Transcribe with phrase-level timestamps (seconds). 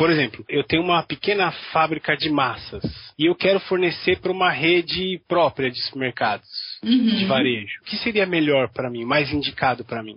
[0.00, 2.82] Por exemplo, eu tenho uma pequena fábrica de massas
[3.18, 6.48] e eu quero fornecer para uma rede própria de supermercados
[6.82, 7.18] uhum.
[7.18, 7.82] de varejo.
[7.82, 10.16] O que seria melhor para mim, mais indicado para mim?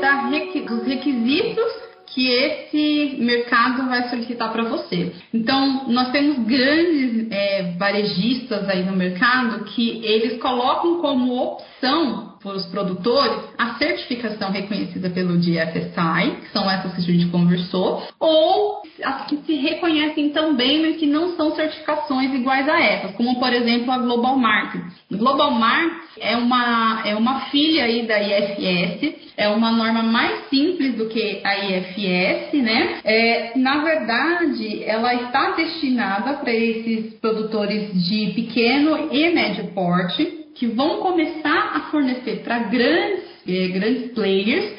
[0.00, 0.30] da,
[0.66, 5.12] dos requisitos que esse mercado vai solicitar para você.
[5.32, 12.56] Então, nós temos grandes é, varejistas aí no mercado que eles colocam como opção para
[12.56, 18.82] os produtores a certificação reconhecida pelo DFSI, que são essas que a gente conversou, ou
[19.02, 23.52] as que se reconhecem também, mas que não são certificações iguais a essas, como por
[23.52, 24.82] exemplo a Global Market.
[25.10, 30.94] Global Market é uma, é uma filha aí da IFS, é uma norma mais simples
[30.96, 32.98] do que a IFS, né?
[33.04, 40.66] É, na verdade, ela está destinada para esses produtores de pequeno e médio porte, que
[40.66, 44.74] vão começar a fornecer para grandes, eh, grandes players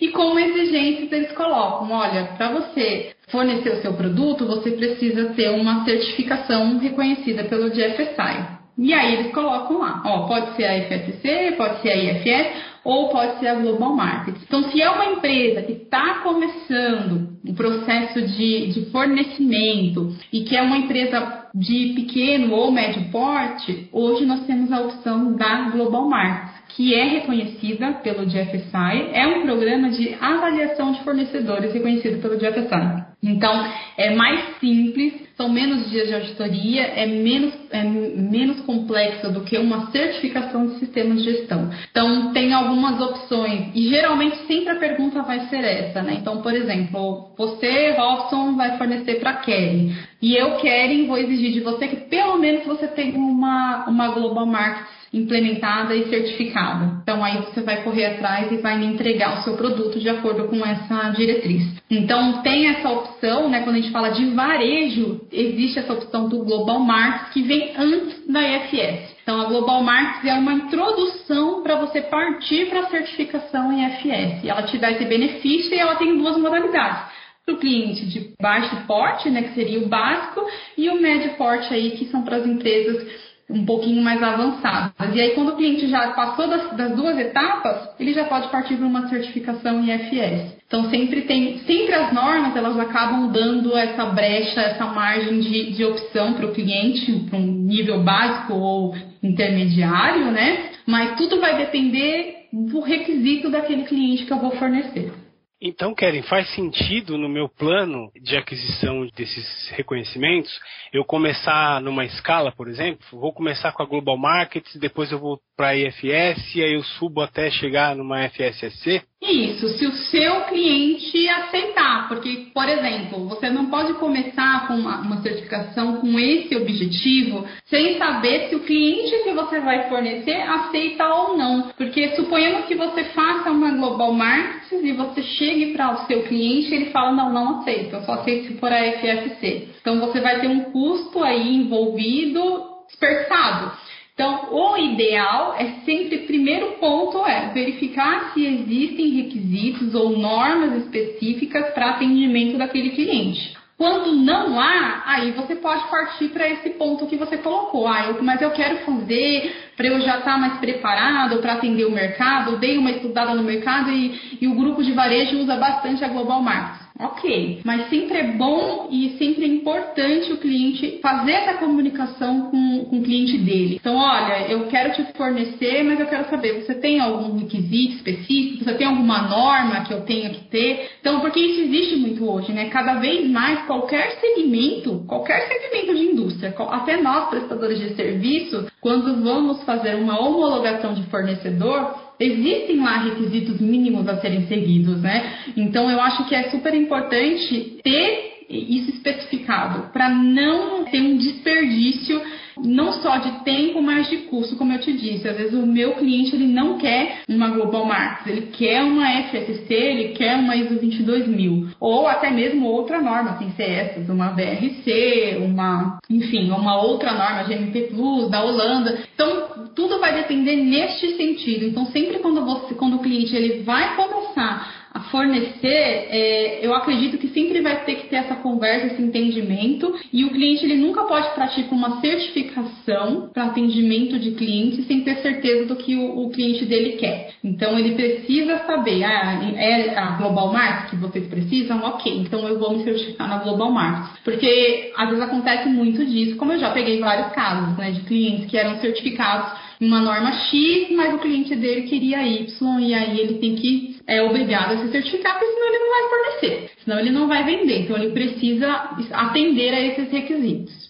[0.00, 5.50] e como exigências eles colocam, olha, para você fornecer o seu produto, você precisa ter
[5.50, 8.56] uma certificação reconhecida pelo GFSI.
[8.78, 13.10] E aí eles colocam lá, ó, pode ser a FSC, pode ser a IFS ou
[13.10, 14.34] pode ser a Global Market.
[14.46, 20.56] Então, se é uma empresa que está começando o processo de, de fornecimento e que
[20.56, 26.08] é uma empresa de pequeno ou médio porte, hoje nós temos a opção da Global
[26.08, 32.36] Market que é reconhecida pelo GFSI, é um programa de avaliação de fornecedores reconhecido pelo
[32.36, 33.07] GFSI.
[33.22, 33.66] Então,
[33.96, 39.58] é mais simples, são menos dias de auditoria, é menos, é menos complexa do que
[39.58, 41.68] uma certificação de sistemas de gestão.
[41.90, 46.18] Então, tem algumas opções, e geralmente sempre a pergunta vai ser essa, né?
[46.20, 51.60] Então, por exemplo, você, Robson, vai fornecer para Kelly, e eu, Kelly, vou exigir de
[51.60, 57.00] você que pelo menos você tenha uma, uma Global Market implementada e certificada.
[57.02, 60.48] Então aí você vai correr atrás e vai me entregar o seu produto de acordo
[60.48, 61.62] com essa diretriz.
[61.90, 63.17] Então tem essa opção,
[63.48, 67.74] né, quando a gente fala de varejo, existe essa opção do Global Marks que vem
[67.76, 69.16] antes da IFS.
[69.22, 74.44] Então a Global Marks é uma introdução para você partir para a certificação IFS.
[74.44, 78.76] Ela te dá esse benefício e ela tem duas modalidades para o cliente de baixo
[78.86, 80.46] porte, né, que seria o básico,
[80.76, 83.06] e o médio porte aí, que são para as empresas
[83.50, 84.92] um pouquinho mais avançadas.
[85.14, 88.76] E aí, quando o cliente já passou das, das, duas etapas, ele já pode partir
[88.76, 90.58] para uma certificação IFS.
[90.66, 95.84] Então, sempre tem, sempre as normas, elas acabam dando essa brecha, essa margem de, de
[95.84, 100.70] opção para o cliente, para um nível básico ou intermediário, né?
[100.86, 105.12] Mas tudo vai depender do requisito daquele cliente que eu vou fornecer.
[105.60, 110.56] Então, Keren, faz sentido no meu plano de aquisição desses reconhecimentos
[110.92, 113.04] eu começar numa escala, por exemplo?
[113.10, 116.82] Vou começar com a Global Markets, depois eu vou para a IFS e aí eu
[116.84, 119.02] subo até chegar numa FSSC?
[119.20, 125.00] Isso, se o seu cliente aceitar, porque, por exemplo, você não pode começar com uma,
[125.00, 131.04] uma, certificação com esse objetivo sem saber se o cliente que você vai fornecer aceita
[131.08, 131.68] ou não.
[131.76, 136.70] Porque suponhamos que você faça uma Global Markets e você chegue para o seu cliente
[136.70, 139.68] e ele fala, não, não aceito, eu só aceito se for a FSC.
[139.80, 143.72] Então você vai ter um custo aí envolvido dispersado.
[144.18, 151.72] Então, o ideal é sempre, primeiro ponto é verificar se existem requisitos ou normas específicas
[151.72, 153.56] para atendimento daquele cliente.
[153.76, 157.86] Quando não há, aí você pode partir para esse ponto que você colocou.
[157.86, 161.84] Ah, eu, mas eu quero fazer para eu já estar tá mais preparado para atender
[161.84, 162.56] o mercado.
[162.56, 166.42] Dei uma estudada no mercado e, e o grupo de varejo usa bastante a Global
[166.42, 166.87] Markets.
[167.00, 172.86] Ok, mas sempre é bom e sempre é importante o cliente fazer essa comunicação com,
[172.86, 173.76] com o cliente dele.
[173.80, 178.64] Então, olha, eu quero te fornecer, mas eu quero saber, você tem algum requisito específico?
[178.64, 180.90] Você tem alguma norma que eu tenha que ter?
[181.00, 182.68] Então, porque isso existe muito hoje, né?
[182.68, 189.22] Cada vez mais, qualquer segmento, qualquer segmento de indústria, até nós prestadores de serviço, quando
[189.22, 195.38] vamos fazer uma homologação de fornecedor, existem lá requisitos mínimos a serem seguidos, né?
[195.56, 202.20] Então eu acho que é super importante ter isso especificado para não ter um desperdício
[202.64, 205.28] não só de tempo, mas de custo, como eu te disse.
[205.28, 209.72] Às vezes o meu cliente ele não quer uma Global Marks, ele quer uma FSC,
[209.72, 215.38] ele quer uma ISO 22000, ou até mesmo outra norma, sem ser essas, uma BRC,
[215.40, 218.98] uma, enfim, uma outra norma GMP Plus da Holanda.
[219.14, 221.64] Então, tudo vai depender neste sentido.
[221.66, 224.77] Então, sempre quando você, quando o cliente ele vai começar
[225.10, 230.24] fornecer, é, eu acredito que sempre vai ter que ter essa conversa, esse entendimento, e
[230.24, 235.16] o cliente ele nunca pode partir para uma certificação para atendimento de clientes sem ter
[235.16, 237.30] certeza do que o, o, cliente dele quer.
[237.42, 241.80] Então ele precisa saber, ah, é a Global Market que vocês precisam?
[241.82, 244.22] Ok, então eu vou me certificar na Global Market.
[244.24, 248.50] Porque às vezes acontece muito disso, como eu já peguei vários casos né, de clientes
[248.50, 253.34] que eram certificados uma norma X, mas o cliente dele queria Y, e aí ele
[253.38, 257.10] tem que é obrigado a se certificar, porque senão ele não vai fornecer, senão ele
[257.10, 257.82] não vai vender.
[257.82, 258.72] Então ele precisa
[259.12, 260.88] atender a esses requisitos.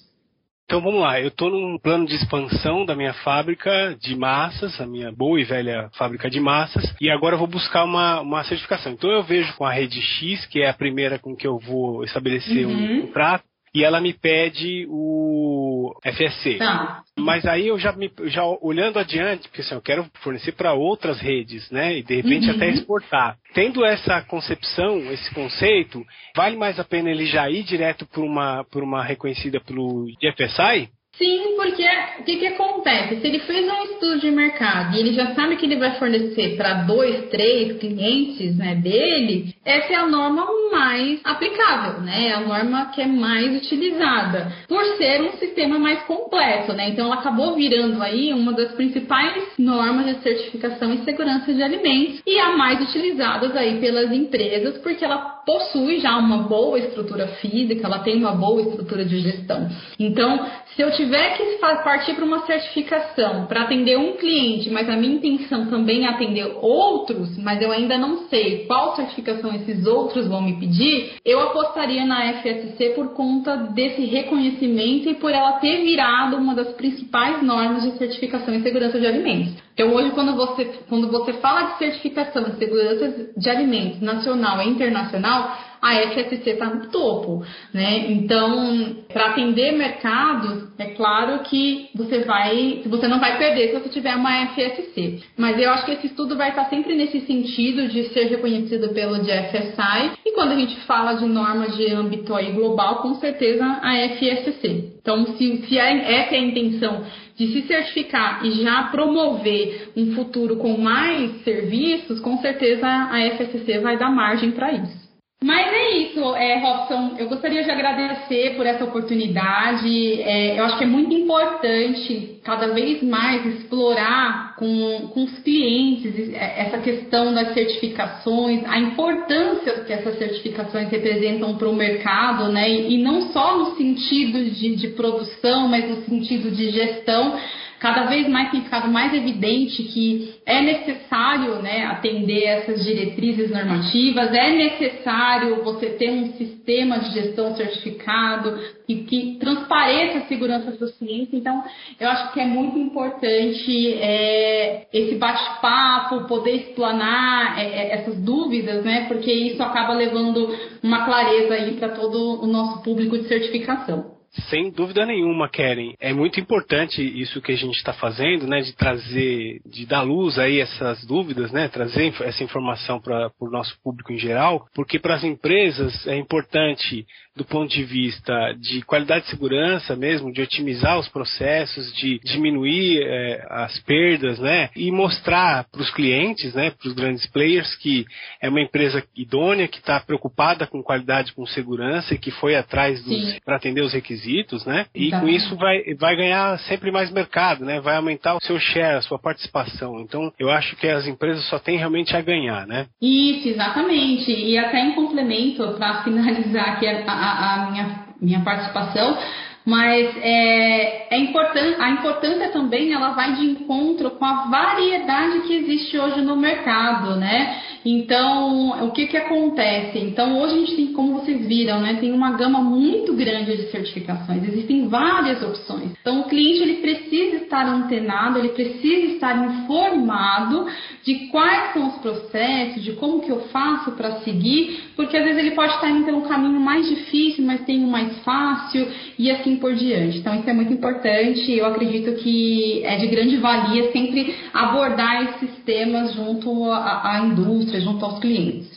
[0.64, 4.86] Então vamos lá, eu estou num plano de expansão da minha fábrica de massas, a
[4.86, 8.92] minha boa e velha fábrica de massas, e agora eu vou buscar uma, uma certificação.
[8.92, 12.04] Então eu vejo com a rede X, que é a primeira com que eu vou
[12.04, 12.74] estabelecer uhum.
[12.74, 13.44] um contrato,
[13.74, 16.56] e ela me pede o FSC.
[16.58, 17.02] Tá.
[17.16, 21.20] Mas aí eu já, me, já olhando adiante, porque assim, eu quero fornecer para outras
[21.20, 21.98] redes, né?
[21.98, 22.56] E de repente uhum.
[22.56, 23.36] até exportar.
[23.54, 26.04] Tendo essa concepção, esse conceito,
[26.36, 30.90] vale mais a pena ele já ir direto por uma, por uma reconhecida pelo IFSI?
[31.18, 31.84] Sim, porque
[32.20, 33.20] o que, que acontece?
[33.20, 36.56] Se ele fez um estudo de mercado e ele já sabe que ele vai fornecer
[36.56, 42.28] para dois, três clientes né, dele, essa é a norma mais aplicável, né?
[42.28, 46.88] É a norma que é mais utilizada, por ser um sistema mais completo, né?
[46.88, 52.22] Então ela acabou virando aí uma das principais normas de certificação e segurança de alimentos
[52.26, 57.86] e a mais utilizadas aí pelas empresas, porque ela possui já uma boa estrutura física,
[57.86, 59.68] ela tem uma boa estrutura de gestão.
[59.98, 64.96] Então, se eu tiver que partir para uma certificação para atender um cliente, mas a
[64.96, 70.26] minha intenção também é atender outros, mas eu ainda não sei qual certificação esses outros
[70.26, 75.82] vão me pedir, eu apostaria na FSC por conta desse reconhecimento e por ela ter
[75.82, 79.54] virado uma das principais normas de certificação em segurança de alimentos.
[79.74, 84.68] Então, hoje, quando você, quando você fala de certificação em segurança de alimentos nacional e
[84.68, 88.10] internacional, a FSC está no topo, né?
[88.10, 93.88] Então, para atender mercados, é claro que você vai, você não vai perder se você
[93.88, 95.20] tiver uma FSC.
[95.36, 99.18] Mas eu acho que esse estudo vai estar sempre nesse sentido de ser reconhecido pelo
[99.18, 100.12] DFSI.
[100.24, 104.98] E quando a gente fala de normas de âmbito aí global, com certeza a FSC.
[105.00, 107.04] Então, se, se é, essa é a intenção
[107.36, 113.78] de se certificar e já promover um futuro com mais serviços, com certeza a FSC
[113.78, 115.07] vai dar margem para isso.
[115.40, 117.14] Mas é isso, é, Robson.
[117.16, 120.20] Eu gostaria de agradecer por essa oportunidade.
[120.20, 126.34] É, eu acho que é muito importante cada vez mais explorar com, com os clientes
[126.34, 132.68] é, essa questão das certificações, a importância que essas certificações representam para o mercado, né?
[132.68, 137.38] E, não só no sentido de, de produção, mas no sentido de gestão
[137.80, 144.32] cada vez mais tem ficado mais evidente que é necessário né, atender essas diretrizes normativas,
[144.34, 150.96] é necessário você ter um sistema de gestão certificado que, que transpareça a segurança dos
[150.98, 151.32] clientes.
[151.32, 151.62] Então,
[152.00, 158.84] eu acho que é muito importante é, esse bate-papo, poder explanar é, é essas dúvidas,
[158.84, 160.48] né, porque isso acaba levando
[160.82, 164.17] uma clareza aí para todo o nosso público de certificação.
[164.50, 165.94] Sem dúvida nenhuma, Keren.
[165.98, 168.60] É muito importante isso que a gente está fazendo, né?
[168.60, 171.68] De trazer, de dar luz aí essas dúvidas, né?
[171.68, 177.06] Trazer essa informação para o nosso público em geral, porque para as empresas é importante
[177.34, 183.00] do ponto de vista de qualidade de segurança mesmo, de otimizar os processos, de diminuir
[183.02, 184.70] é, as perdas, né?
[184.76, 186.70] E mostrar para os clientes, né?
[186.70, 188.04] Para os grandes players que
[188.42, 193.02] é uma empresa idônea, que está preocupada com qualidade, com segurança e que foi atrás
[193.44, 194.17] para atender os requisitos,
[194.64, 194.86] né?
[194.94, 197.80] E com isso vai, vai ganhar sempre mais mercado, né?
[197.80, 200.00] Vai aumentar o seu share, a sua participação.
[200.00, 202.86] Então, eu acho que as empresas só têm realmente a ganhar, né?
[203.00, 204.30] Isso, exatamente.
[204.30, 209.18] E até em complemento, para finalizar aqui a, a a, minha, minha participação,
[209.64, 215.54] mas é, é importante, a importância também ela vai de encontro com a variedade que
[215.54, 217.60] existe hoje no mercado, né?
[217.84, 219.98] Então, o que que acontece?
[219.98, 223.70] Então, hoje a gente tem, como vocês viram, né, tem uma gama muito grande de
[223.70, 225.92] certificações, existem várias opções.
[226.00, 230.66] Então, o cliente ele precisa estar antenado, ele precisa estar informado
[231.02, 235.38] de quais são os processos, de como que eu faço para seguir, porque às vezes
[235.38, 238.86] ele pode estar indo pelo caminho mais difícil, mas tem um mais fácil
[239.18, 240.18] e assim por diante.
[240.18, 241.52] Então, isso é muito importante.
[241.52, 247.80] Eu acredito que é de grande valia sempre abordar esses temas junto à, à indústria,
[247.80, 248.68] junto aos clientes.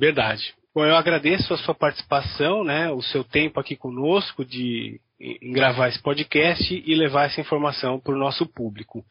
[0.00, 0.54] Verdade.
[0.74, 5.88] Bom, eu agradeço a sua participação, né, o seu tempo aqui conosco de em gravar
[5.88, 9.04] esse podcast e levar essa informação para o nosso público.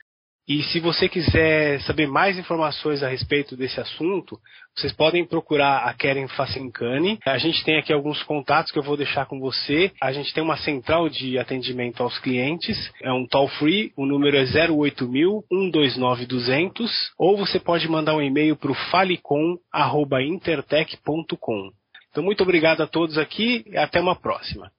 [0.47, 4.39] E se você quiser saber mais informações a respeito desse assunto,
[4.75, 7.19] vocês podem procurar a Keren Facincani.
[7.25, 9.91] A gente tem aqui alguns contatos que eu vou deixar com você.
[10.01, 14.35] A gente tem uma central de atendimento aos clientes, é um toll free, o número
[14.35, 21.71] é 08000 129 200, ou você pode mandar um e-mail para o falecom@intertech.com.
[22.09, 24.71] Então muito obrigado a todos aqui e até uma próxima.